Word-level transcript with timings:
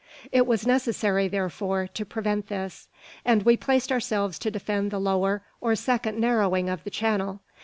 It 0.31 0.47
was 0.47 0.65
necessary, 0.65 1.27
therefore, 1.27 1.85
to 1.93 2.05
prevent 2.07 2.47
this; 2.47 2.87
and 3.23 3.43
we 3.43 3.55
placed 3.55 3.91
ourselves 3.91 4.39
to 4.39 4.49
defend 4.49 4.89
the 4.89 4.97
lower 4.97 5.43
or 5.61 5.75
second 5.75 6.17
narrowing 6.19 6.69
of 6.69 6.83
the 6.83 6.89
channel. 6.89 7.41